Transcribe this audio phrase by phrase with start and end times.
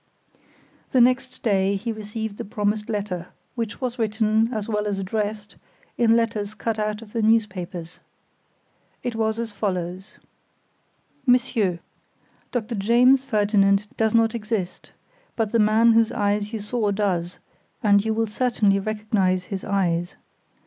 [0.93, 5.57] The next day, he received the promised letter, which was written, as well as addressed,
[5.95, 7.99] in letters cut out of the newspapers.
[9.03, 10.17] It was as follows:
[11.27, 11.81] "MONSIEUR:
[12.51, 14.89] Doctor James Ferdinand does not exist,
[15.35, 17.37] but the man whose eyes you saw does,
[17.83, 20.15] and you will certainly recognize his eyes.